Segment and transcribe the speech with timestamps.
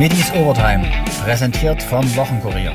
[0.00, 0.90] Middies Overtime,
[1.22, 2.72] präsentiert vom Wochenkurier.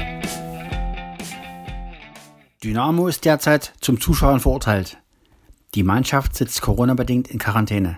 [2.63, 4.99] Dynamo ist derzeit zum Zuschauen verurteilt.
[5.73, 7.97] Die Mannschaft sitzt Corona-bedingt in Quarantäne.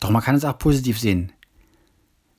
[0.00, 1.30] Doch man kann es auch positiv sehen.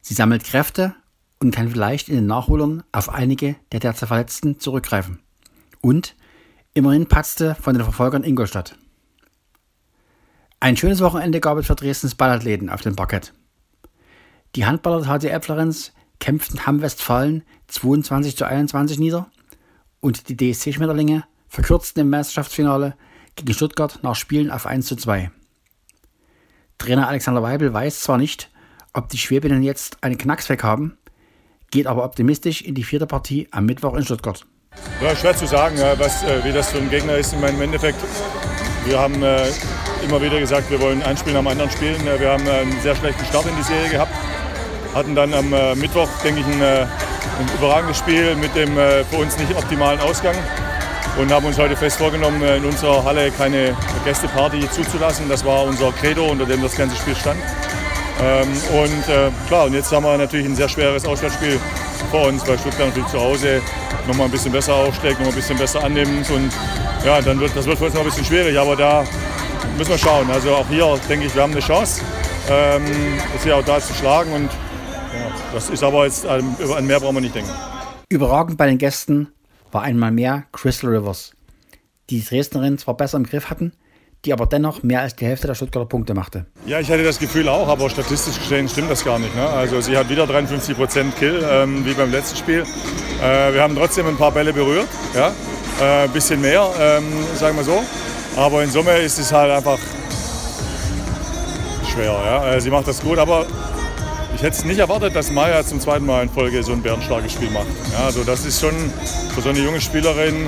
[0.01, 0.95] Sie sammelt Kräfte
[1.39, 5.19] und kann vielleicht in den Nachholern auf einige der derzeit Verletzten zurückgreifen.
[5.79, 6.17] Und
[6.73, 8.75] immerhin patzte von den Verfolgern Ingolstadt.
[10.59, 13.33] Ein schönes Wochenende gab es für Dresdens Ballathleten auf dem Parkett.
[14.55, 19.27] Die Handballer der HDL Florenz kämpften Hamm Westfalen 22 zu 21 nieder
[19.99, 22.95] und die DSC-Schmetterlinge verkürzten im Meisterschaftsfinale
[23.35, 25.31] gegen Stuttgart nach Spielen auf 1 zu 2.
[26.77, 28.49] Trainer Alexander Weibel weiß zwar nicht,
[28.93, 30.97] ob die Schwäbinnen jetzt einen Knacks weg haben,
[31.69, 34.45] geht aber optimistisch in die vierte Partie am Mittwoch in Stuttgart.
[35.01, 37.33] Ja, schwer zu sagen, was, äh, wie das für ein Gegner ist.
[37.33, 37.99] Im Endeffekt,
[38.85, 39.47] wir haben äh,
[40.03, 42.03] immer wieder gesagt, wir wollen ein Spiel am anderen spielen.
[42.03, 44.28] Wir haben einen sehr schlechten Start in die Serie gehabt
[44.93, 49.03] hatten dann am äh, Mittwoch, denke ich, ein, äh, ein, überragendes Spiel mit dem äh,
[49.05, 50.35] für uns nicht optimalen Ausgang
[51.19, 55.27] und haben uns heute fest vorgenommen, in unserer Halle keine Gästeparty zuzulassen.
[55.27, 57.39] Das war unser Credo, unter dem das ganze Spiel stand.
[58.21, 61.59] Ähm, und äh, klar, und jetzt haben wir natürlich ein sehr schweres Auswärtsspiel
[62.11, 63.61] vor uns, weil Stuttgart natürlich zu Hause
[64.07, 66.29] nochmal ein bisschen besser aufschlägt, nochmal ein bisschen besser annimmt.
[66.29, 66.51] Und
[67.05, 69.05] ja, dann wird, das wird für uns noch ein bisschen schwierig, aber da
[69.77, 70.29] müssen wir schauen.
[70.31, 72.01] Also auch hier denke ich, wir haben eine Chance,
[72.49, 72.83] ähm,
[73.41, 74.33] sie auch da zu schlagen.
[74.33, 74.49] Und
[75.53, 77.51] das ist aber jetzt, an mehr brauchen wir nicht denken.
[78.09, 79.27] Überragend bei den Gästen
[79.71, 81.31] war einmal mehr Crystal Rivers,
[82.09, 83.73] die die Dresdnerin zwar besser im Griff hatten,
[84.25, 86.45] die aber dennoch mehr als die Hälfte der Stuttgarter Punkte machte.
[86.65, 89.33] Ja, ich hatte das Gefühl auch, aber statistisch gesehen stimmt das gar nicht.
[89.35, 89.47] Ne?
[89.47, 92.63] Also sie hat wieder 53% Kill, ähm, wie beim letzten Spiel.
[93.21, 95.31] Äh, wir haben trotzdem ein paar Bälle berührt, ja,
[95.79, 97.81] ein äh, bisschen mehr, ähm, sagen wir so.
[98.35, 99.79] Aber in Summe ist es halt einfach
[101.91, 102.11] schwer.
[102.11, 102.53] Ja?
[102.53, 103.45] Äh, sie macht das gut, aber
[104.39, 107.33] ich hätte es nicht erwartet, dass Maya zum zweiten Mal in Folge so ein bärenstarkes
[107.33, 107.67] Spiel macht.
[107.91, 108.73] Ja, also das ist schon
[109.35, 110.47] für so eine junge Spielerin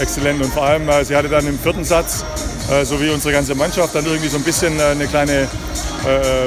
[0.00, 0.40] exzellent.
[0.40, 2.24] Und vor allem, äh, sie hatte dann im vierten Satz,
[2.70, 5.48] äh, so wie unsere ganze Mannschaft, dann irgendwie so ein bisschen äh, eine kleine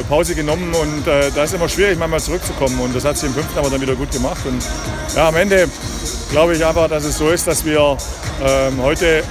[0.08, 0.72] Pause genommen.
[0.76, 2.80] Und da ist immer schwierig, manchmal zurückzukommen.
[2.80, 4.46] Und das hat sie im fünften aber dann wieder gut gemacht.
[4.46, 4.64] Und
[5.16, 5.68] ja, am Ende
[6.30, 7.98] glaube ich einfach, dass es so ist, dass wir
[8.46, 9.24] ähm, heute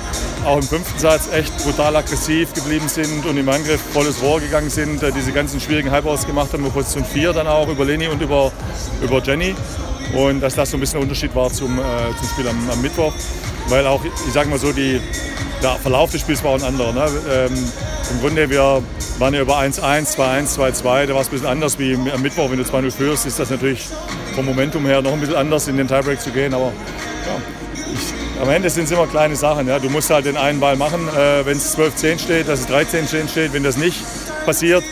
[0.46, 4.70] auch im fünften Satz echt brutal aggressiv geblieben sind und im Angriff volles Rohr gegangen
[4.70, 8.06] sind, äh, diese ganzen schwierigen Halbouts gemacht haben, über Position 4 dann auch, über Leni
[8.06, 8.52] und über,
[9.02, 9.54] über Jenny.
[10.14, 11.82] Und dass das so ein bisschen ein Unterschied war zum, äh,
[12.18, 13.12] zum Spiel am, am, Mittwoch.
[13.68, 15.00] Weil auch, ich sage mal so, die,
[15.62, 16.92] der Verlauf des Spiels war ein anderer.
[16.92, 17.06] Ne?
[17.28, 17.52] Ähm,
[18.12, 18.82] Im Grunde, wir
[19.18, 21.06] waren ja über 1-1, 2-1, 2-2.
[21.06, 22.50] Da war es ein bisschen anders wie am Mittwoch.
[22.50, 23.88] Wenn du 2-0 führst, ist das natürlich
[24.36, 26.54] vom Momentum her noch ein bisschen anders, in den Tiebreak zu gehen.
[26.54, 26.72] Aber
[28.41, 29.66] am Ende sind es immer kleine Sachen.
[29.66, 29.78] Ja.
[29.78, 33.28] Du musst halt den einen Ball machen, äh, wenn es 12-10 steht, dass es 13-10
[33.28, 33.52] steht.
[33.52, 33.98] Wenn das nicht
[34.44, 34.84] passiert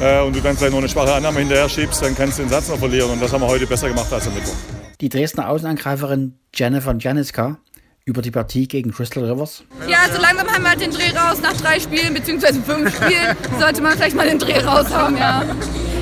[0.00, 2.50] äh, und du dann vielleicht noch eine schwache Annahme hinterher schiebst, dann kannst du den
[2.50, 3.10] Satz noch verlieren.
[3.10, 4.54] Und das haben wir heute besser gemacht als am Mittwoch.
[5.00, 7.58] Die Dresdner Außenangreiferin Jennifer Janiska
[8.04, 9.62] über die Partie gegen Crystal Rivers?
[9.88, 13.36] Ja, so langsam haben wir halt den Dreh raus nach drei Spielen, beziehungsweise fünf Spielen.
[13.58, 15.44] sollte man vielleicht mal den Dreh raus haben, ja.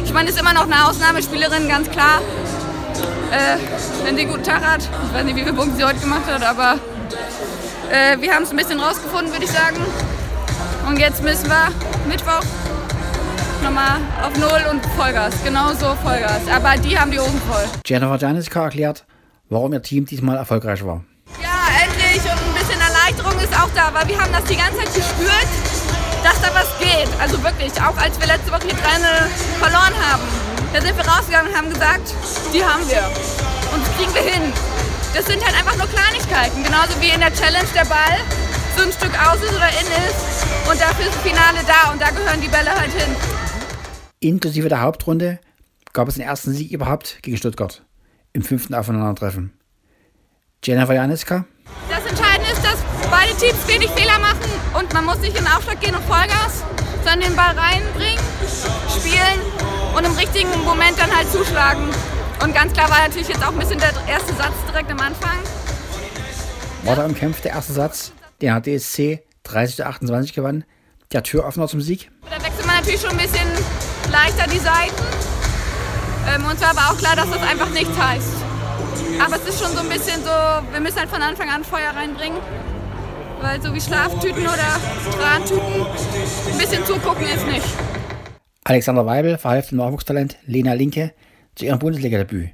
[0.05, 2.23] Ich meine, ist immer noch eine Ausnahmespielerin, ganz klar
[3.31, 4.81] äh, wenn sie einen guten Tag hat.
[4.81, 6.79] Ich weiß nicht, wie viele Punkte sie heute gemacht hat, aber
[7.91, 9.77] äh, wir haben es ein bisschen rausgefunden, würde ich sagen.
[10.87, 11.69] Und jetzt müssen wir
[12.09, 12.43] Mittwoch
[13.63, 15.35] nochmal auf Null und Vollgas.
[15.45, 16.43] Genauso Vollgas.
[16.55, 17.65] Aber die haben die oben voll.
[17.85, 19.05] Jennifer Janiska erklärt,
[19.49, 21.05] warum ihr Team diesmal erfolgreich war.
[21.43, 22.23] Ja, endlich.
[22.23, 25.49] Und ein bisschen Erleichterung ist auch da, weil wir haben das die ganze Zeit gespürt,
[26.25, 27.09] dass da was geht.
[27.21, 29.29] Also wirklich, auch als wir letzte Woche die Träne
[29.61, 30.38] verloren haben
[30.73, 32.15] da sind wir rausgegangen und haben gesagt,
[32.53, 33.05] die haben wir.
[33.73, 34.53] Und das kriegen wir hin.
[35.15, 36.63] Das sind halt einfach nur Kleinigkeiten.
[36.63, 38.19] Genauso wie in der Challenge der Ball
[38.77, 40.71] so ein Stück aus ist oder in ist.
[40.71, 43.15] Und dafür ist das Finale da und da gehören die Bälle halt hin.
[44.21, 45.39] Inklusive der Hauptrunde
[45.93, 47.83] gab es den ersten Sieg überhaupt gegen Stuttgart
[48.33, 49.53] im fünften Aufeinandertreffen.
[50.63, 51.45] Jennifer Janiska.
[51.89, 52.79] Das Entscheidende ist, dass
[53.11, 56.65] beide Teams wenig Fehler machen und man muss nicht in den Aufschlag gehen und Vollgas,
[57.05, 58.23] sondern den Ball reinbringen,
[58.89, 59.58] spielen
[59.97, 61.89] und im richtigen Moment dann halt zuschlagen.
[62.43, 65.39] Und ganz klar war natürlich jetzt auch ein bisschen der erste Satz direkt am Anfang.
[66.85, 70.65] War da im Kampf der erste Satz, den hat DSC 30 zu 28 gewann,
[71.13, 72.11] der Türöffner zum Sieg?
[72.31, 73.49] Da wechselt man natürlich schon ein bisschen
[74.13, 75.03] leichter die Seiten.
[76.29, 78.35] Ähm, uns war aber auch klar, dass das einfach nichts heißt.
[79.25, 81.91] Aber es ist schon so ein bisschen so, wir müssen halt von Anfang an Feuer
[81.91, 82.39] reinbringen.
[83.41, 84.81] Weil so wie Schlaftüten oder
[85.17, 85.87] Trantüten,
[86.53, 87.67] ein bisschen zugucken ist nicht.
[88.69, 91.13] Alexander Weibel verhalf dem Nachwuchstalent Lena Linke
[91.55, 92.51] zu ihrem Bundesliga-Debüt.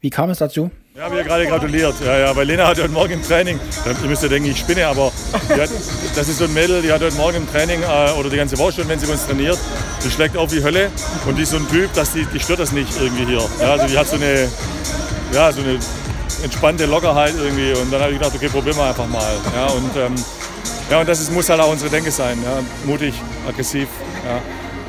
[0.00, 0.70] Wie kam es dazu?
[0.96, 1.94] Ja, habe ja gerade gratuliert.
[2.02, 4.86] Ja, ja, weil Lena hat heute Morgen im Training, ihr müsst ja denken, ich spinne,
[4.86, 5.12] aber
[5.50, 5.68] hat,
[6.16, 8.56] das ist so ein Mädel, die hat heute Morgen im Training äh, oder die ganze
[8.56, 9.58] Woche schon, wenn sie uns trainiert,
[10.02, 10.88] die schlägt auf wie Hölle
[11.26, 13.42] und die ist so ein Typ, dass die, die stört das nicht irgendwie hier.
[13.60, 14.48] Ja, also die hat so eine,
[15.34, 15.78] ja, so eine
[16.42, 19.34] entspannte Lockerheit irgendwie und dann habe ich gedacht, okay, probieren wir einfach mal.
[19.54, 20.14] Ja, und, ähm,
[20.90, 23.12] ja, und das ist, muss halt auch unsere Denke sein, ja, mutig,
[23.46, 23.88] aggressiv.
[24.24, 24.40] Ja.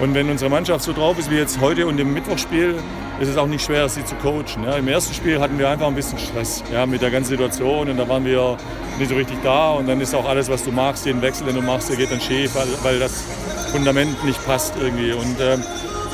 [0.03, 2.75] Und wenn unsere Mannschaft so drauf ist wie jetzt heute und im Mittwochspiel,
[3.21, 4.65] ist es auch nicht schwer, sie zu coachen.
[4.65, 4.75] Ja.
[4.75, 7.95] Im ersten Spiel hatten wir einfach ein bisschen Stress ja, mit der ganzen Situation und
[7.95, 8.57] da waren wir
[8.99, 11.55] nicht so richtig da und dann ist auch alles, was du magst, jeden Wechsel, den
[11.55, 13.23] du machst, der geht dann schief, weil, weil das
[13.71, 15.13] Fundament nicht passt irgendwie.
[15.13, 15.63] Und, ähm,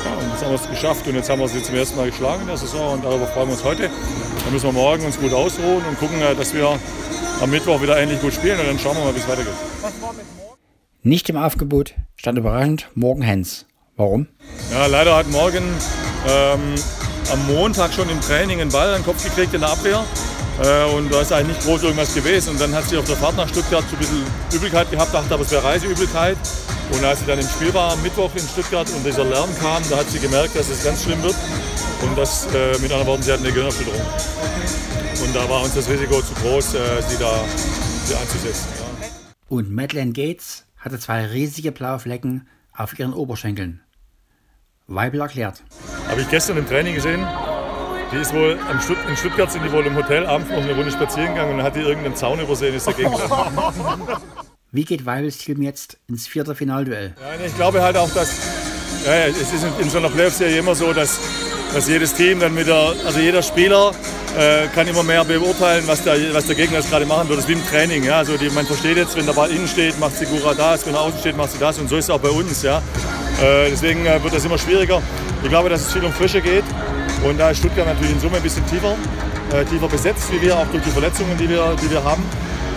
[0.04, 2.10] ja, und jetzt haben wir es geschafft und jetzt haben wir sie zum ersten Mal
[2.10, 3.90] geschlagen in der Saison und darüber freuen wir uns heute.
[4.44, 6.78] Dann müssen wir morgen uns gut ausruhen und gucken, äh, dass wir
[7.42, 9.52] am Mittwoch wieder ähnlich gut spielen und dann schauen wir mal, wie es weitergeht.
[11.02, 13.66] Nicht im Aufgebot stand überraschend Morgen Hens.
[14.00, 14.26] Warum?
[14.72, 15.62] Ja, leider hat Morgen
[16.26, 16.74] ähm,
[17.30, 20.02] am Montag schon im Training einen Ball an den Kopf gekriegt in der Abwehr.
[20.62, 22.48] Äh, und da ist eigentlich nicht groß irgendwas gewesen.
[22.54, 24.24] Und dann hat sie auf der Fahrt nach Stuttgart so ein bisschen
[24.54, 26.38] Übelkeit gehabt, dachte aber es wäre Reiseübelkeit.
[26.92, 29.82] Und als sie dann im Spiel war am Mittwoch in Stuttgart und dieser Lärm kam,
[29.90, 31.36] da hat sie gemerkt, dass es ganz schlimm wird.
[32.00, 34.00] Und das, äh, mit anderen Worten, sie hat eine Gehirnerschütterung.
[34.00, 37.44] Und da war uns das Risiko zu groß, äh, sie da
[38.06, 38.66] sie einzusetzen.
[38.78, 39.08] Ja.
[39.50, 43.82] Und Madeleine Gates hatte zwei riesige blaue Flecken auf ihren Oberschenkeln.
[44.90, 45.62] Weibel erklärt.
[46.08, 47.26] Habe ich gestern im Training gesehen.
[48.12, 50.90] Die ist wohl Stutt in Stuttgart sind die wohl im Hotel abends noch eine Runde
[50.90, 53.12] spazieren gegangen und dann hat die irgendeinen Zaun übersehen, ist dagegen.
[54.72, 57.14] Wie geht Weibels Team jetzt ins vierte Finalduell?
[57.20, 58.30] Ja, ich glaube halt auch, dass
[59.06, 61.18] ja, es ist in so einer Playoff-Serie immer so, dass,
[61.72, 63.92] dass jedes Team dann mit der, also jeder Spieler
[64.36, 67.38] äh, kann immer mehr beurteilen, was der, was der Gegner jetzt gerade machen wird.
[67.38, 68.04] Das ist wie im Training.
[68.04, 68.18] Ja?
[68.18, 71.00] Also die, man versteht jetzt, wenn der Ball innen steht, macht Sigura das, wenn er
[71.00, 71.78] außen steht, macht sie das.
[71.78, 72.62] Und so ist es auch bei uns.
[72.62, 72.82] Ja?
[73.40, 75.00] Äh, deswegen äh, wird das immer schwieriger.
[75.42, 76.64] Ich glaube, dass es viel um Frische geht.
[77.24, 78.94] Und da ist Stuttgart natürlich in Summe ein bisschen tiefer,
[79.52, 82.22] äh, tiefer besetzt wie wir, auch durch die Verletzungen, die wir, die wir haben.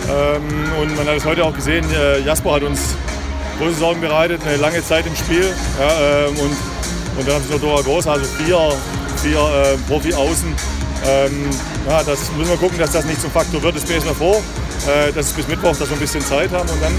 [0.08, 2.94] Ähm, und man hat es heute auch gesehen, äh, Jasper hat uns
[3.58, 5.50] große Sorgen bereitet, eine lange Zeit im Spiel.
[5.78, 6.56] Ja, ähm, und,
[7.18, 8.58] und dann haben sie noch Dora Groß, also vier,
[9.22, 10.54] vier äh, Profi-Außen.
[11.06, 11.50] Ähm,
[11.88, 13.76] ja, das müssen wir gucken, dass das nicht zum Faktor wird.
[13.76, 14.42] Das bin ich mir froh,
[14.86, 16.92] äh, dass bis Mittwoch, dass wir ein bisschen Zeit haben und dann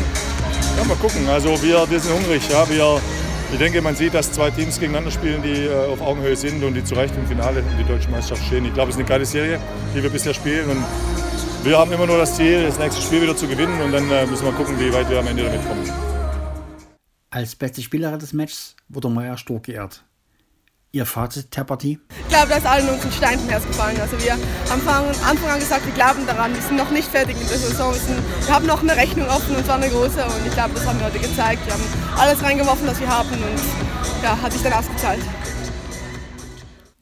[0.77, 1.27] ja, mal gucken.
[1.29, 2.41] Also wir, wir sind hungrig.
[2.49, 2.99] Ja, wir,
[3.55, 6.73] ich denke, man sieht, dass zwei Teams gegeneinander spielen, die äh, auf Augenhöhe sind und
[6.73, 8.65] die zu Recht im Finale um die deutsche Meisterschaft stehen.
[8.65, 9.61] Ich glaube, es ist eine geile Serie,
[9.95, 10.69] die wir bisher spielen.
[10.69, 10.83] Und
[11.63, 14.25] wir haben immer nur das Ziel, das nächste Spiel wieder zu gewinnen und dann äh,
[14.25, 15.89] müssen wir gucken, wie weit wir am Ende damit kommen.
[17.29, 20.03] Als beste Spielerin des Matches wurde Maya Stork geehrt.
[20.95, 21.99] Ihr Fazit der Partie?
[22.21, 23.99] Ich glaube, da ist allen uns ein Stein vom Herz gefallen.
[23.99, 24.93] Also wir haben von
[25.27, 27.91] Anfang an gesagt, wir glauben daran, wir sind noch nicht fertig mit der Saison.
[27.91, 30.73] Wir, sind, wir haben noch eine Rechnung offen und zwar eine große und ich glaube,
[30.73, 31.65] das haben wir heute gezeigt.
[31.65, 31.83] Wir haben
[32.17, 35.19] alles reingeworfen, was wir haben und ja, hat sich dann ausgezahlt.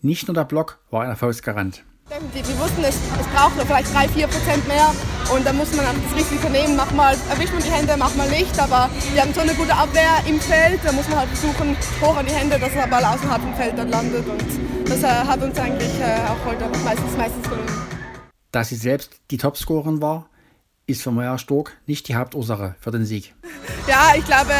[0.01, 1.83] Nicht nur der Block war ein Erfolgsgarant.
[2.09, 2.47] Definitiv.
[2.47, 4.89] Wir wussten, es, es braucht noch vielleicht 3-4 Prozent mehr
[5.31, 6.75] und da muss man das Risiko nehmen.
[6.75, 8.57] Mach mal, erwischt man die Hände, mach mal nicht.
[8.59, 12.17] Aber wir haben so eine gute Abwehr im Feld, da muss man halt versuchen, hoch
[12.17, 14.27] an die Hände, dass der Ball außerhalb vom Feld dann landet.
[14.27, 17.67] Und das äh, hat uns eigentlich äh, auch heute meistens, meistens gelungen.
[18.51, 20.29] Da sie selbst die Topscorerin war,
[20.85, 23.33] ist für Maya Stork nicht die Hauptursache für den Sieg.
[23.87, 24.51] Ja, ich glaube,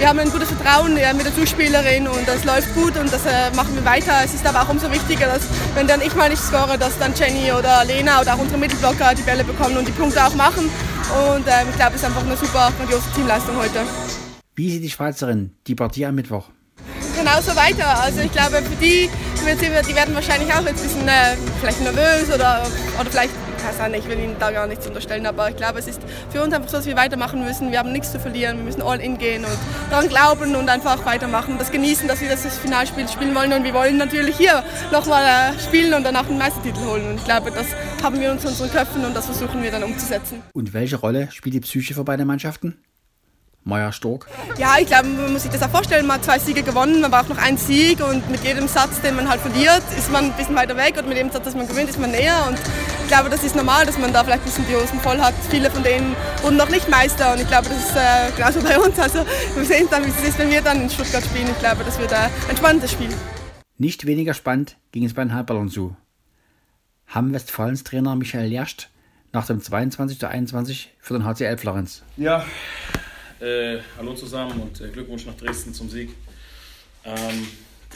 [0.00, 3.26] wir haben ein gutes Vertrauen ja, mit der Zuspielerin und das läuft gut und das
[3.26, 4.14] äh, machen wir weiter.
[4.24, 5.42] Es ist aber auch umso wichtiger, dass
[5.74, 9.14] wenn dann ich mal nicht score, dass dann Jenny oder Lena oder auch unsere Mittelblocker
[9.14, 10.70] die Bälle bekommen und die Punkte auch machen.
[11.34, 13.80] Und äh, ich glaube, es ist einfach eine super grandiose Teamleistung heute.
[14.54, 16.48] Wie sieht die Schweizerin die Partie am Mittwoch?
[17.14, 18.00] Genauso weiter.
[18.00, 22.34] Also ich glaube, für die, die werden wahrscheinlich auch jetzt ein bisschen äh, vielleicht nervös
[22.34, 22.66] oder,
[22.98, 23.34] oder vielleicht
[23.90, 26.00] nicht, ich will Ihnen da gar nichts unterstellen, aber ich glaube, es ist
[26.30, 27.70] für uns einfach so, dass wir weitermachen müssen.
[27.70, 29.58] Wir haben nichts zu verlieren, wir müssen all in gehen und
[29.90, 31.56] daran glauben und einfach weitermachen.
[31.58, 34.62] Das genießen, dass wir das Finalspiel spielen wollen und wir wollen natürlich hier
[34.92, 37.10] nochmal äh, spielen und danach einen Meistertitel holen.
[37.10, 37.66] Und ich glaube, das
[38.02, 40.42] haben wir uns in unseren Köpfen und das versuchen wir dann umzusetzen.
[40.52, 42.76] Und welche Rolle spielt die Psyche für beide Mannschaften?
[43.64, 44.26] Meier Stork?
[44.58, 46.06] Ja, ich glaube, man muss sich das auch vorstellen.
[46.06, 49.16] Man hat zwei Siege gewonnen, man braucht noch einen Sieg und mit jedem Satz, den
[49.16, 51.68] man halt verliert, ist man ein bisschen weiter weg und mit jedem Satz, das man
[51.68, 52.46] gewinnt, ist man näher.
[52.48, 52.58] Und
[53.02, 55.34] ich glaube, das ist normal, dass man da vielleicht ein bisschen die Hosen voll hat.
[55.50, 58.78] Viele von denen wurden noch nicht Meister und ich glaube, das ist äh, genauso bei
[58.78, 58.98] uns.
[58.98, 61.48] Also wir sehen dann, wie es ist, wenn wir dann in Stuttgart spielen.
[61.50, 63.10] Ich glaube, das wird ein spannendes Spiel.
[63.76, 65.96] Nicht weniger spannend ging es bei den Halbballern zu.
[67.08, 68.88] Hamm Westfalens Trainer Michael Lerst
[69.32, 72.02] nach dem 22 zu 21 für den HCL Florenz.
[72.16, 72.44] Ja,
[73.40, 76.10] äh, hallo zusammen und äh, Glückwunsch nach Dresden zum Sieg.
[77.04, 77.46] Ähm,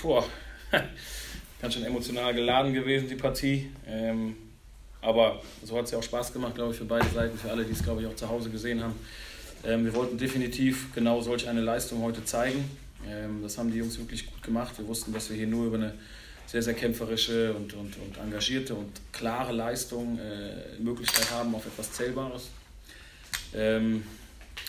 [0.02, 0.24] boah,
[1.60, 3.70] ganz schön emotional geladen gewesen, die Partie.
[3.86, 4.36] Ähm,
[5.02, 7.64] aber so hat es ja auch Spaß gemacht, glaube ich, für beide Seiten, für alle,
[7.64, 8.94] die es, glaube ich, auch zu Hause gesehen haben.
[9.64, 12.64] Ähm, wir wollten definitiv genau solch eine Leistung heute zeigen.
[13.06, 14.78] Ähm, das haben die Jungs wirklich gut gemacht.
[14.78, 15.94] Wir wussten, dass wir hier nur über eine
[16.46, 21.92] sehr, sehr kämpferische und, und, und engagierte und klare Leistung äh, Möglichkeit haben auf etwas
[21.92, 22.48] Zählbares.
[23.54, 24.04] Ähm,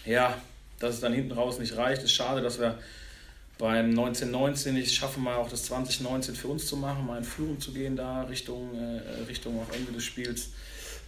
[0.06, 0.38] ja,
[0.86, 2.04] dass es dann hinten raus nicht reicht.
[2.04, 2.78] Ist schade, dass wir
[3.58, 7.60] beim 1919 nicht schaffen, mal auch das 2019 für uns zu machen, mal in Führung
[7.60, 10.50] zu gehen da Richtung, äh, Richtung auch Ende des Spiels,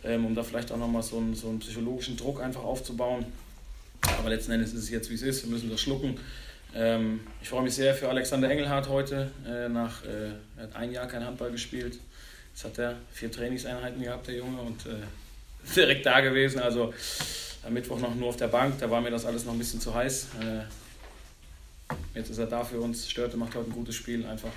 [0.04, 3.26] ähm, um da vielleicht auch nochmal so einen, so einen psychologischen Druck einfach aufzubauen.
[4.18, 5.44] Aber letzten Endes ist es jetzt, wie es ist.
[5.44, 6.20] Wir müssen das schlucken.
[6.76, 9.32] Ähm, ich freue mich sehr für Alexander Engelhardt heute.
[9.46, 12.00] Äh, nach, äh, er hat ein Jahr kein Handball gespielt.
[12.54, 14.90] Jetzt hat er vier Trainingseinheiten gehabt, der Junge, und äh,
[15.76, 16.60] direkt da gewesen.
[16.60, 16.94] Also
[17.68, 18.76] am Mittwoch noch nur auf der Bank.
[18.80, 20.28] Da war mir das alles noch ein bisschen zu heiß.
[20.42, 23.10] Äh, jetzt ist er da für uns.
[23.10, 24.50] Störte macht heute ein gutes Spiel einfach.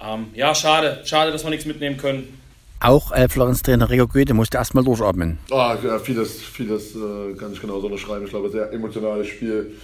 [0.00, 1.02] Ähm, ja, schade.
[1.04, 2.40] Schade, dass wir nichts mitnehmen können.
[2.80, 5.38] Auch äh, Florenz Trainer Rico Goethe musste erstmal durchatmen.
[5.50, 8.24] Ah, ja, vieles, vieles äh, kann ich genauso unterschreiben.
[8.24, 9.76] Ich glaube, sehr emotionales Spiel.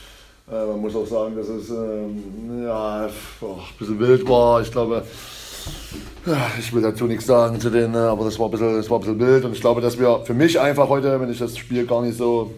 [0.50, 3.08] Äh, man muss auch sagen, dass es ähm, ja,
[3.40, 4.62] boah, ein bisschen wild war.
[4.62, 5.04] Ich glaube,
[6.58, 9.00] ich will dazu nichts sagen zu denen, aber das war, ein bisschen, das war ein
[9.00, 9.44] bisschen wild.
[9.44, 12.16] Und ich glaube, dass wir für mich einfach heute, wenn ich das Spiel gar nicht
[12.16, 12.50] so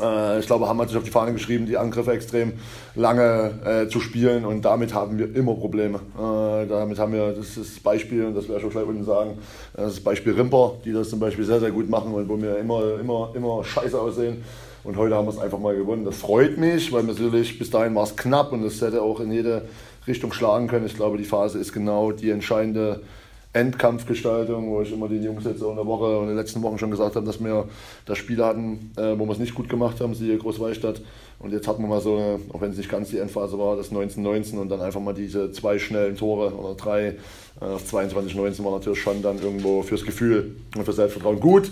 [0.00, 2.54] äh, ich glaube, haben hat sich auf die Fahne geschrieben, die Angriffe extrem
[2.94, 6.00] lange äh, zu spielen und damit haben wir immer Probleme.
[6.16, 9.04] Äh, damit haben wir, das ist das Beispiel, und das werde ich auch gleich unten
[9.04, 9.38] sagen,
[9.74, 12.40] das ist das Beispiel Rimper, die das zum Beispiel sehr, sehr gut machen und wo
[12.40, 14.42] wir immer, immer, immer scheiße aussehen.
[14.84, 16.04] Und heute haben wir es einfach mal gewonnen.
[16.04, 19.30] Das freut mich, weil natürlich bis dahin war es knapp und es hätte auch in
[19.30, 19.62] jede
[20.06, 20.86] Richtung schlagen können.
[20.86, 23.02] Ich glaube, die Phase ist genau die entscheidende
[23.54, 26.78] Endkampfgestaltung, wo ich immer den Jungs jetzt in der Woche und in den letzten Wochen
[26.78, 27.68] schon gesagt habe, dass wir
[28.06, 31.02] da Spiele hatten, äh, wo wir es nicht gut gemacht haben, siehe Großwallstadt.
[31.38, 33.76] Und jetzt hatten wir mal so eine, auch wenn es nicht ganz die Endphase war,
[33.76, 37.16] das 1919 und dann einfach mal diese zwei schnellen Tore oder drei
[37.60, 41.70] äh, auf 22-19 war natürlich schon dann irgendwo fürs Gefühl und für Selbstvertrauen gut.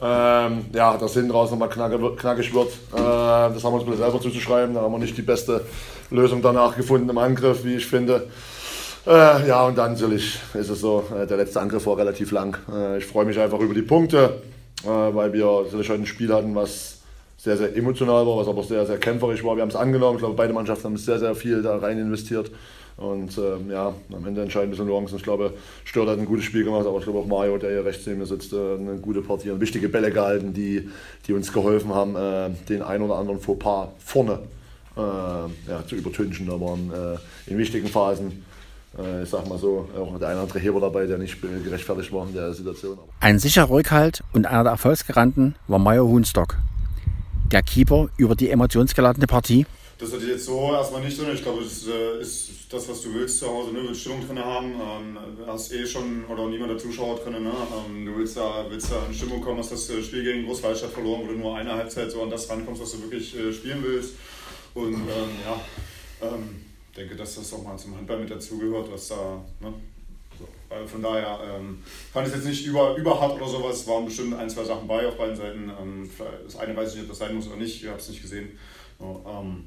[0.00, 4.74] Ähm, ja, dass hinten raus nochmal knackig wird, äh, das haben wir uns selber zuzuschreiben.
[4.74, 5.62] Da haben wir nicht die beste
[6.10, 8.28] Lösung danach gefunden im Angriff, wie ich finde.
[9.06, 12.56] Äh, ja, und dann natürlich ist es so, äh, der letzte Angriff war relativ lang.
[12.72, 14.42] Äh, ich freue mich einfach über die Punkte,
[14.84, 16.98] äh, weil wir natürlich heute ein Spiel hatten, was
[17.36, 19.56] sehr, sehr emotional war, was aber sehr, sehr kämpferisch war.
[19.56, 20.16] Wir haben es angenommen.
[20.16, 22.50] Ich glaube, beide Mannschaften haben sehr, sehr viel da rein investiert.
[22.98, 25.16] Und ähm, ja, am Ende entscheiden bisschen Nuancen.
[25.16, 27.84] Ich glaube, Stört hat ein gutes Spiel gemacht, aber ich glaube auch Mario, der hier
[27.84, 30.88] rechts neben mir sitzt, äh, eine gute Partie und wichtige Bälle gehalten, die,
[31.26, 34.40] die uns geholfen haben, äh, den ein oder anderen Fauxpas vorne
[34.96, 36.46] äh, ja, zu übertünchen.
[36.46, 36.92] Da waren
[37.46, 38.44] in wichtigen Phasen
[38.96, 42.12] äh, ich sag mal so, auch der eine oder andere Heber dabei, der nicht gerechtfertigt
[42.12, 42.98] war in der Situation.
[43.20, 46.56] Ein sicherer Rückhalt und einer der Erfolgsgaranten war Meyer Huhnstock.
[47.52, 49.66] Der Keeper über die emotionsgeladene Partie.
[49.98, 51.34] Das ich jetzt so erstmal nicht drin.
[51.34, 53.72] Ich glaube, das äh, ist das, was du willst zu Hause.
[53.72, 53.80] Ne?
[53.80, 54.74] Du willst Stimmung drin haben.
[54.74, 57.42] Ähm, hast eh schon, oder niemand der Zuschauer drin.
[57.42, 57.52] Ne?
[57.84, 60.92] Ähm, du willst da, willst da in Stimmung kommen, hast das äh, Spiel gegen Großwaldstadt
[60.92, 63.82] verloren, wo du nur eine Halbzeit so an das rankommst, was du wirklich äh, spielen
[63.82, 64.14] willst.
[64.74, 66.64] Und ähm, ja, ähm,
[66.96, 69.44] denke, dass das auch mal zum Handball mit dazugehört, was da.
[69.60, 69.74] Ne?
[70.86, 73.84] Von daher ähm, fand ich es jetzt nicht über, überhart oder sowas.
[73.88, 75.72] Waren bestimmt ein, zwei Sachen bei auf beiden Seiten.
[76.44, 77.82] Das eine weiß ich nicht, ob das sein muss oder nicht.
[77.82, 78.56] Ich habe es nicht gesehen.
[79.00, 79.64] So, ähm,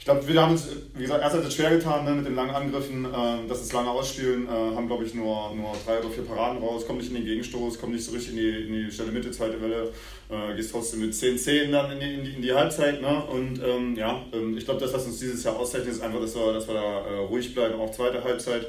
[0.00, 2.34] ich glaube, wir haben uns, wie gesagt, erst hat es schwer getan ne, mit den
[2.34, 6.08] langen Angriffen, äh, dass es lange ausspielen, äh, haben glaube ich nur, nur drei oder
[6.08, 8.72] vier Paraden raus, kommen nicht in den Gegenstoß, kommen nicht so richtig in die, in
[8.72, 9.92] die schnelle Mitte, zweite Welle,
[10.30, 13.02] äh, gehst trotzdem mit 10-10 dann in die, in die, in die Halbzeit.
[13.02, 13.24] Ne?
[13.26, 16.34] Und ähm, ja, ähm, ich glaube, das, was uns dieses Jahr auszeichnet, ist einfach, dass
[16.34, 18.68] wir, dass wir da äh, ruhig bleiben, auch zweite Halbzeit.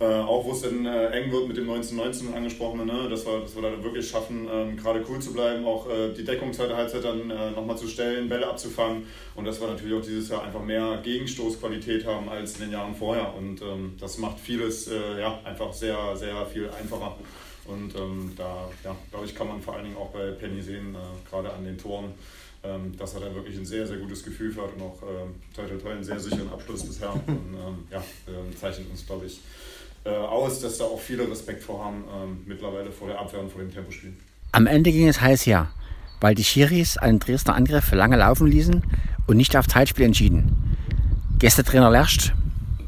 [0.00, 3.08] Äh, auch wo es dann äh, eng wird mit dem 1919 angesprochenen, ne?
[3.08, 6.24] dass, wir, dass wir da wirklich schaffen, ähm, gerade cool zu bleiben, auch äh, die
[6.24, 9.06] Deckung zweiter Halbzeit dann äh, nochmal zu stellen, Bälle abzufangen
[9.36, 12.96] und dass wir natürlich auch dieses Jahr einfach mehr Gegenstoßqualität haben als in den Jahren
[12.96, 13.32] vorher.
[13.34, 17.16] Und ähm, das macht vieles äh, ja, einfach sehr, sehr viel einfacher.
[17.64, 20.94] Und ähm, da, ja, glaube ich, kann man vor allen Dingen auch bei Penny sehen,
[20.94, 22.12] äh, gerade an den Toren,
[22.64, 25.64] ähm, dass er da wirklich ein sehr, sehr gutes Gefühl hat und auch ähm, toi,
[25.66, 27.12] toi, toi, einen sehr sicheren Abschluss bisher.
[27.12, 29.40] Und ähm, ja, äh, zeichnet uns, glaube ich,
[30.04, 33.50] äh, aus, dass da auch viele Respekt vor haben, ähm, mittlerweile vor der Abwehr und
[33.50, 34.12] vor dem Tempospiel.
[34.52, 35.70] Am Ende ging es heiß her,
[36.20, 38.82] weil die Schiris einen Dresdner Angriff lange laufen ließen
[39.26, 40.76] und nicht auf Zeitspiel entschieden.
[41.38, 42.32] Gästetrainer Lerst.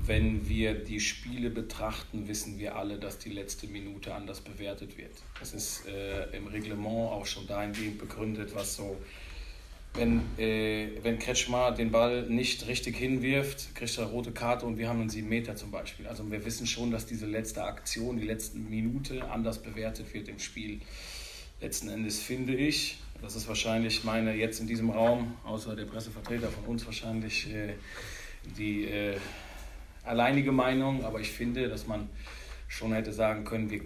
[0.06, 5.12] Wenn wir die Spiele betrachten, wissen wir alle, dass die letzte Minute anders bewertet wird.
[5.40, 8.96] Das ist äh, im Reglement auch schon dahingehend begründet, was so
[9.94, 14.76] wenn, äh, wenn Kretschmer den Ball nicht richtig hinwirft, kriegt er eine rote Karte und
[14.76, 16.06] wir haben einen 7 Meter zum Beispiel.
[16.08, 20.40] Also wir wissen schon, dass diese letzte Aktion, die letzte Minute anders bewertet wird im
[20.40, 20.80] Spiel.
[21.60, 26.48] Letzten Endes finde ich, das ist wahrscheinlich meine jetzt in diesem Raum, außer der Pressevertreter
[26.48, 27.74] von uns wahrscheinlich äh,
[28.58, 29.16] die äh,
[30.02, 32.08] alleinige Meinung, aber ich finde, dass man
[32.66, 33.80] schon hätte sagen können, wir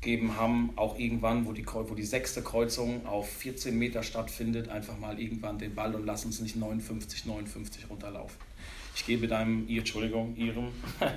[0.00, 4.98] geben haben, auch irgendwann, wo die, wo die sechste Kreuzung auf 14 Meter stattfindet, einfach
[4.98, 8.36] mal irgendwann den Ball und lass uns nicht 59, 59 runterlaufen.
[8.94, 10.68] Ich gebe deinem, Entschuldigung, Ihrem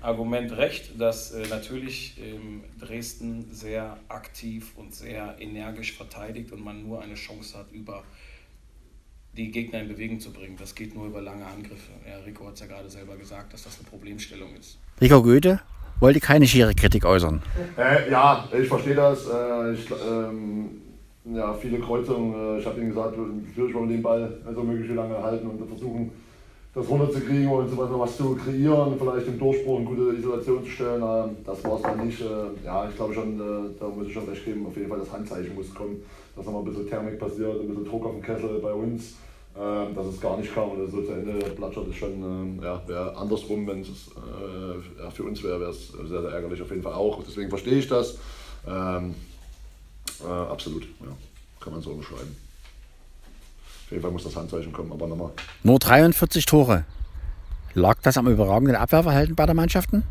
[0.00, 6.82] Argument recht, dass äh, natürlich ähm, Dresden sehr aktiv und sehr energisch verteidigt und man
[6.82, 8.02] nur eine Chance hat, über
[9.36, 10.56] die Gegner in Bewegung zu bringen.
[10.58, 11.92] Das geht nur über lange Angriffe.
[12.08, 14.78] Ja, Rico hat es ja gerade selber gesagt, dass das eine Problemstellung ist.
[15.00, 15.60] Rico Goethe
[16.00, 17.42] wollte keine schiere Kritik äußern.
[17.76, 19.26] Äh, ja, ich verstehe das.
[19.26, 20.70] Äh, ich, ähm,
[21.24, 22.56] ja, viele Kreuzungen.
[22.56, 25.68] Äh, ich habe ihm gesagt, natürlich wollen wir den Ball so möglich lange halten und
[25.68, 26.10] versuchen,
[26.72, 30.70] das runterzukriegen und so weiter, was zu kreieren, vielleicht im Durchbruch eine gute Isolation zu
[30.70, 31.00] stellen.
[31.44, 32.20] Das war es dann nicht.
[32.20, 35.00] Äh, ja, ich glaube schon, äh, da muss ich schon recht geben, auf jeden Fall
[35.00, 36.02] das Handzeichen muss kommen,
[36.36, 39.16] dass nochmal ein bisschen Thermik passiert, ein bisschen Druck auf den Kessel bei uns,
[39.58, 42.80] ähm, dass es gar nicht kam oder so zu Ende platschert, ist schon, ähm, ja,
[42.86, 46.82] wäre andersrum, wenn es äh, für uns wäre, wäre es sehr, sehr ärgerlich auf jeden
[46.82, 47.22] Fall auch.
[47.26, 48.18] Deswegen verstehe ich das.
[48.66, 49.14] Ähm,
[50.24, 51.16] äh, absolut, ja,
[51.60, 52.36] kann man so beschreiben.
[53.86, 55.30] Auf jeden Fall muss das Handzeichen kommen, aber nochmal.
[55.64, 56.84] Nur 43 Tore.
[57.74, 60.04] Lag das am überragenden Abwehrverhalten beider Mannschaften?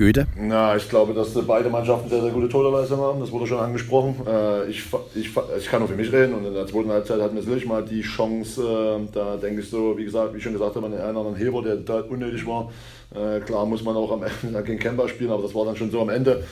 [0.00, 0.26] Goethe?
[0.34, 3.20] Na, ich glaube, dass beide Mannschaften sehr, sehr gute Torleistung haben.
[3.20, 4.16] Das wurde schon angesprochen.
[4.26, 4.82] Äh, ich,
[5.14, 7.66] ich, ich kann nur für mich reden und in der zweiten Halbzeit hatten wir sicherlich
[7.66, 10.86] mal die Chance, äh, da denke ich so, wie gesagt, wie ich schon gesagt habe,
[10.86, 12.70] einen anderen Heber, der total unnötig war.
[13.14, 15.90] Äh, klar muss man auch am Ende gegen Kemba spielen, aber das war dann schon
[15.90, 16.44] so am Ende.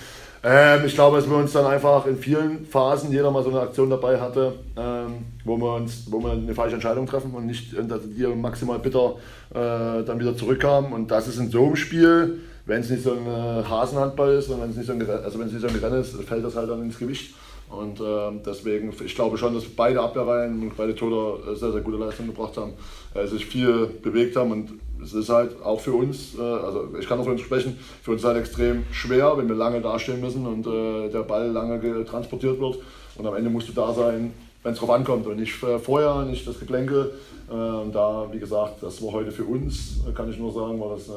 [0.44, 3.60] Ähm, ich glaube, dass wir uns dann einfach in vielen Phasen jeder mal so eine
[3.60, 7.72] Aktion dabei hatte, ähm, wo, wir uns, wo wir eine falsche Entscheidung treffen und nicht
[7.72, 9.14] die maximal bitter
[9.54, 10.92] äh, dann wieder zurückkamen.
[10.92, 14.50] Und das ist in so einem Spiel, wenn es nicht so ein äh, Hasenhandball ist
[14.50, 16.70] und wenn es nicht so ein, also nicht so ein Rennen ist, fällt das halt
[16.70, 17.34] dann ins Gewicht.
[17.70, 21.96] Und äh, deswegen, ich glaube schon, dass beide Abwehrreihen und beide Toter sehr, sehr gute
[21.96, 22.75] Leistungen gebracht haben,
[23.14, 24.70] äh, sich viel bewegt haben und
[25.02, 28.12] es ist halt auch für uns, äh, also ich kann auch für uns sprechen, für
[28.12, 32.60] uns halt extrem schwer, wenn wir lange dastehen müssen und äh, der Ball lange transportiert
[32.60, 32.78] wird
[33.16, 34.32] und am Ende musst du da sein,
[34.62, 37.12] wenn es drauf ankommt und nicht äh, vorher, nicht das Geplänkel.
[37.50, 41.08] Und da, wie gesagt, das war heute für uns, kann ich nur sagen, war das,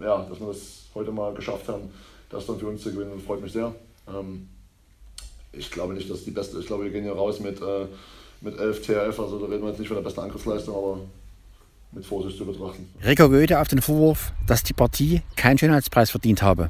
[0.00, 1.90] ja, dass wir das heute mal geschafft haben,
[2.30, 3.74] das dann für uns zu gewinnen freut mich sehr.
[4.08, 4.48] Ähm,
[5.52, 7.60] ich glaube nicht, dass die beste, ich glaube, wir gehen hier raus mit,
[8.40, 11.00] mit 11 TRF, also da reden wir jetzt nicht von der besten Angriffsleistung, aber
[11.94, 12.88] mit Vorsicht zu betrachten.
[13.04, 16.68] Rico Goethe auf den Vorwurf, dass die Partie keinen Schönheitspreis verdient habe.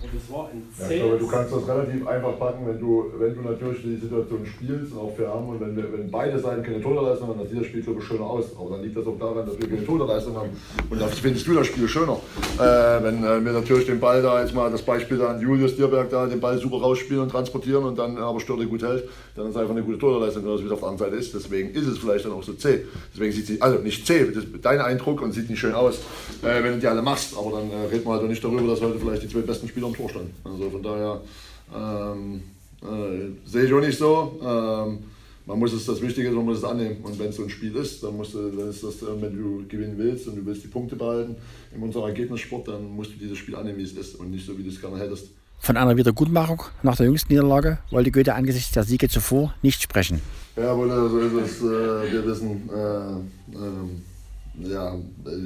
[0.79, 3.97] Ja, ich glaube, du kannst das relativ einfach packen, wenn du, wenn du natürlich die
[3.97, 7.39] Situation spielst und auch fair haben und wenn, wir, wenn beide Seiten keine Torleistung haben,
[7.39, 8.45] dann sieht das Spiel glaube ich schöner aus.
[8.59, 10.51] Aber dann liegt das auch daran, dass wir keine Torleistung haben
[10.91, 12.19] und dann findest du das Spiel schöner.
[12.59, 15.77] Äh, wenn äh, wir natürlich den Ball da, jetzt mal das Beispiel da an Julius
[15.77, 19.47] Dierberg da, den Ball super rausspielen und transportieren und dann aber Störte gut hält, dann
[19.47, 21.35] ist es einfach eine gute Torleistung, wie es auf der anderen Seite ist.
[21.35, 22.81] Deswegen ist es vielleicht dann auch so zäh.
[23.13, 25.97] Deswegen sieht sie, also nicht zäh, das, dein Eindruck und sieht nicht schön aus,
[26.43, 27.37] äh, wenn du die alle machst.
[27.37, 29.87] Aber dann äh, reden wir halt nicht darüber, dass heute vielleicht die zwei besten Spieler
[29.87, 30.35] am Tor standen.
[30.45, 31.21] Also von daher
[31.75, 32.43] ähm,
[32.83, 34.39] äh, sehe ich auch nicht so.
[34.43, 34.99] Ähm,
[35.47, 36.97] man muss es, das Wichtige ist, man muss es annehmen.
[37.03, 39.37] Und wenn es so ein Spiel ist, dann musst du, dann ist das, äh, wenn
[39.37, 41.37] du gewinnen willst und du willst die Punkte behalten
[41.75, 44.57] in unserem Ergebnissport, dann musst du dieses Spiel annehmen, wie es ist und nicht so,
[44.57, 45.29] wie du es gerne hättest.
[45.59, 50.21] Von einer Wiedergutmachung nach der jüngsten Niederlage wollte Goethe angesichts der Siege zuvor nicht sprechen.
[50.57, 51.63] Ja, so ist es.
[51.63, 54.14] Äh, wir wissen, äh, äh,
[54.61, 54.97] ja,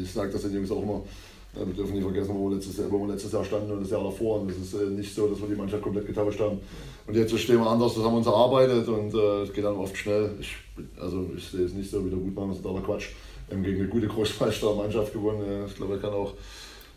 [0.02, 1.02] ich sage das den Jungs auch immer,
[1.54, 3.82] ja, wir dürfen nicht vergessen, wo wir, letztes Jahr, wo wir letztes Jahr standen und
[3.82, 4.40] das Jahr davor.
[4.40, 6.58] Und es ist äh, nicht so, dass wir die Mannschaft komplett getauscht haben.
[7.06, 9.76] Und jetzt stehen wir anders, das haben wir uns erarbeitet und äh, es geht dann
[9.76, 10.30] oft schnell.
[10.40, 10.54] Ich,
[11.00, 13.08] also ich sehe es nicht so, wieder gut machen, das ist totaler Quatsch.
[13.48, 15.64] Wir haben gegen eine gute Großmeister-Mannschaft gewonnen.
[15.66, 16.34] Ich glaube, ich kann auch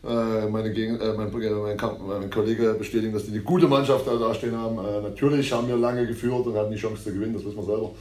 [0.03, 4.33] äh, meine Gegen äh, mein, mein, mein, Kollege bestätigen, dass die eine gute Mannschaft da
[4.33, 4.77] stehen haben.
[4.79, 7.63] Äh, natürlich haben wir lange geführt und hatten die Chance zu gewinnen, das wissen wir
[7.63, 7.91] selber.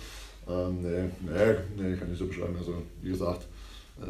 [0.48, 2.56] Ähm, nee, nee, nee, kann ich so beschreiben.
[2.58, 3.59] Also, wie gesagt, äh,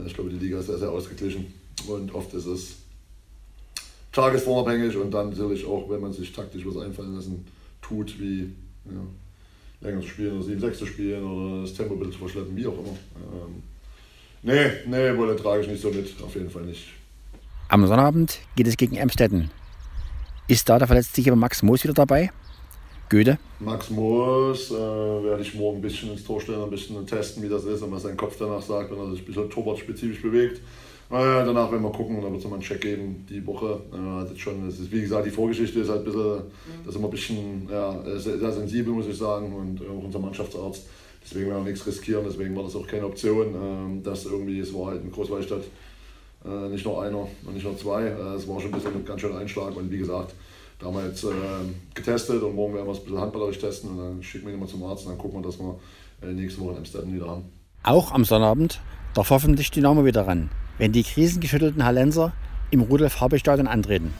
[0.06, 1.52] ich glaube, die Liga ist sehr, sehr ausgeglichen.
[1.86, 2.76] Und oft ist es
[4.12, 7.46] tagesformabhängig und dann natürlich auch, wenn man sich taktisch was einfallen lassen
[7.80, 8.52] tut, wie
[8.86, 9.00] ja,
[9.80, 12.96] länger zu spielen oder 7-6 zu spielen oder das Tempobild zu verschleppen, wie auch immer.
[13.16, 13.62] Ähm,
[14.42, 16.88] nee, nee, Wolle trage ich nicht so mit, auf jeden Fall nicht.
[17.68, 19.50] Am Sonnabend geht es gegen Emstetten.
[20.48, 22.30] Ist da der verletzte Max Moos wieder dabei?
[23.10, 23.38] Goethe?
[23.58, 27.48] Max Moos äh, werde ich morgen ein bisschen ins Tor stellen, ein bisschen testen, wie
[27.48, 30.60] das ist und was sein Kopf danach sagt, wenn er sich ein bisschen torwartspezifisch bewegt.
[31.10, 33.80] Naja, danach werden wir gucken und dann wird es nochmal einen Check geben die Woche.
[33.92, 36.42] Äh, das schon, das ist, wie gesagt, die Vorgeschichte ist halt ein bisschen,
[36.84, 40.20] das ist immer ein bisschen ja, sehr, sehr sensibel, muss ich sagen, und auch unser
[40.20, 40.86] Mannschaftsarzt.
[41.22, 44.72] Deswegen werden wir nichts riskieren, deswegen war das auch keine Option, ähm, dass irgendwie, es
[44.72, 45.64] war halt in Großwallstadt
[46.44, 48.04] äh, nicht nur einer und nicht nur zwei.
[48.04, 50.32] Äh, es war schon ein bisschen ein ganz schöner Einschlag und wie gesagt,
[50.80, 51.28] da haben wir jetzt äh,
[51.94, 54.60] getestet und morgen werden wir es ein bisschen handballerisch testen und dann schicken wir ihn
[54.60, 55.78] mal zum Arzt und dann gucken wir, dass wir
[56.22, 57.44] äh, nächste Woche in Amsterdam wieder haben.
[57.82, 58.80] Auch am Sonnabend
[59.14, 62.32] darf hoffentlich Dynamo wieder ran wenn die krisengeschüttelten Hallenser
[62.70, 64.14] im Rudolf-Habe-Stadion antreten.